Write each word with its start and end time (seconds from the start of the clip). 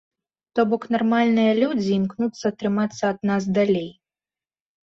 То 0.59 0.63
бок, 0.69 0.87
нармальныя 0.95 1.51
людзі 1.61 1.91
імкнуцца 1.99 2.47
трымацца 2.63 3.03
ад 3.13 3.19
нас 3.33 3.43
далей. 3.59 3.89